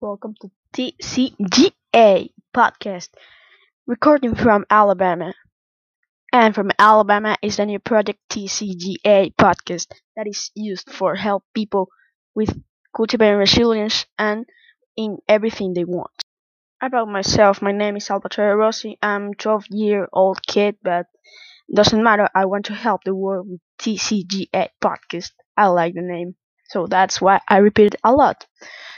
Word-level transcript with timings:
welcome 0.00 0.34
to 0.40 0.50
TCGA 0.72 2.30
podcast, 2.54 3.08
recording 3.86 4.34
from 4.34 4.64
Alabama. 4.70 5.34
And 6.32 6.54
from 6.54 6.70
Alabama 6.78 7.36
is 7.42 7.56
the 7.58 7.66
new 7.66 7.78
project 7.78 8.18
TCGA 8.30 9.34
podcast 9.34 9.88
that 10.16 10.26
is 10.26 10.50
used 10.54 10.90
for 10.90 11.14
help 11.14 11.44
people 11.54 11.88
with 12.34 12.58
cultivating 12.96 13.38
resilience 13.38 14.06
and 14.18 14.46
in 14.96 15.18
everything 15.28 15.74
they 15.74 15.84
want. 15.84 16.12
About 16.82 17.08
myself, 17.08 17.62
my 17.62 17.72
name 17.72 17.96
is 17.96 18.06
Salvatore 18.06 18.56
Rossi. 18.56 18.98
I'm 19.02 19.34
12 19.34 19.66
year 19.70 20.08
old 20.12 20.42
kid, 20.46 20.76
but 20.82 21.06
doesn't 21.74 22.02
matter. 22.02 22.28
I 22.34 22.46
want 22.46 22.66
to 22.66 22.74
help 22.74 23.04
the 23.04 23.14
world 23.14 23.48
with 23.48 23.60
TCGA 23.78 24.70
podcast. 24.82 25.32
I 25.56 25.66
like 25.68 25.94
the 25.94 26.02
name, 26.02 26.36
so 26.68 26.86
that's 26.86 27.20
why 27.20 27.40
I 27.48 27.58
repeat 27.58 27.94
it 27.94 28.00
a 28.04 28.12
lot. 28.12 28.46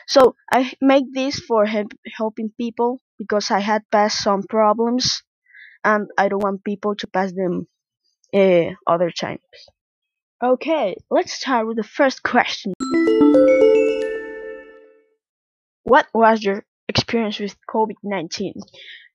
So 0.08 0.34
I 0.52 0.72
make 0.80 1.04
this 1.14 1.38
for 1.38 1.66
help, 1.66 1.92
helping 2.16 2.50
people 2.58 3.00
because 3.16 3.50
I 3.50 3.60
had 3.60 3.82
passed 3.92 4.22
some 4.22 4.42
problems 4.42 5.22
and 5.84 6.09
I 6.18 6.28
don't 6.28 6.42
want 6.42 6.64
people 6.64 6.96
to 6.96 7.06
pass 7.06 7.32
them 7.32 7.68
uh, 8.34 8.74
other 8.86 9.10
times. 9.10 9.40
Okay, 10.42 10.96
let's 11.10 11.34
start 11.34 11.66
with 11.66 11.76
the 11.76 11.84
first 11.84 12.22
question. 12.32 12.72
What 15.84 16.06
was 16.12 16.42
your 16.42 16.64
experience 16.88 17.38
with 17.38 17.56
COVID 17.68 17.96
19? 18.02 18.54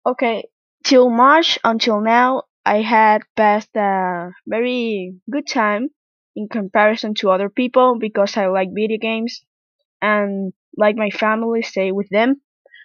Okay, 0.06 0.46
till 0.84 1.10
March 1.10 1.60
until 1.64 2.00
now, 2.00 2.44
I 2.66 2.82
had 2.82 3.24
passed 3.36 3.76
a 3.76 4.32
very 4.48 5.16
good 5.30 5.48
time 5.48 5.90
in 6.36 6.48
comparison 6.50 7.14
to 7.16 7.32
other 7.32 7.50
people 7.50 7.98
because 8.00 8.38
I 8.38 8.48
like 8.48 8.70
video 8.74 8.98
games 8.98 9.44
and 10.02 10.54
like 10.78 10.96
my 10.96 11.10
family 11.10 11.62
stay 11.62 11.92
with 11.92 12.10
them. 12.10 12.42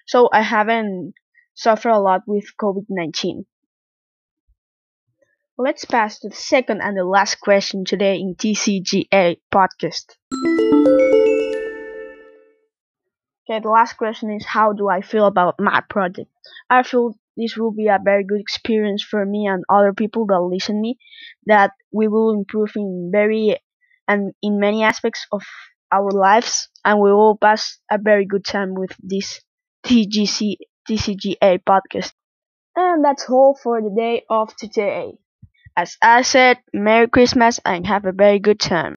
So 0.06 0.29
I 0.33 0.43
haven't 0.43 1.15
suffered 1.55 1.91
a 1.91 1.98
lot 1.98 2.23
with 2.27 2.45
COVID 2.61 2.87
19. 2.89 3.45
Let's 5.59 5.84
pass 5.84 6.21
to 6.21 6.31
the 6.31 6.34
second 6.34 6.81
and 6.81 6.97
the 6.97 7.05
last 7.05 7.41
question 7.41 7.84
today 7.84 8.17
in 8.17 8.34
TCGA 8.34 9.37
podcast. 9.53 10.17
Okay, 13.45 13.61
the 13.61 13.69
last 13.69 13.95
question 13.95 14.31
is 14.31 14.47
how 14.47 14.73
do 14.73 14.89
I 14.89 15.03
feel 15.03 15.27
about 15.27 15.61
my 15.61 15.83
project? 15.91 16.31
I 16.71 16.83
feel 16.83 17.15
this 17.36 17.56
will 17.56 17.73
be 17.73 17.89
a 17.89 17.98
very 18.03 18.25
good 18.25 18.41
experience 18.41 19.03
for 19.03 19.25
me 19.25 19.47
and 19.47 19.64
other 19.69 19.92
people 19.92 20.27
that 20.27 20.41
listen 20.41 20.81
me 20.81 20.98
that 21.47 21.72
we 21.92 22.09
will 22.09 22.33
improve 22.33 22.72
in 22.77 23.11
very 23.12 23.56
and 24.09 24.33
in 24.42 24.59
many 24.61 24.83
aspects 24.84 25.27
of 25.33 25.42
our 25.92 26.11
lives 26.11 26.69
and 26.84 27.00
we 27.00 27.12
will 27.12 27.37
pass 27.37 27.78
a 27.91 27.98
very 27.98 28.25
good 28.27 28.45
time 28.45 28.75
with 28.75 28.95
this 29.03 29.41
TGC 29.84 30.56
TCGA 30.89 31.59
podcast. 31.59 32.12
And 32.77 33.05
that's 33.05 33.28
all 33.31 33.59
for 33.62 33.81
the 33.83 33.91
day 33.97 34.25
of 34.31 34.55
today. 34.56 35.12
As 35.77 35.97
I 36.03 36.22
said, 36.22 36.59
Merry 36.72 37.09
Christmas 37.09 37.61
and 37.65 37.87
have 37.87 38.05
a 38.06 38.12
very 38.12 38.39
good 38.41 38.61
time. 38.61 38.97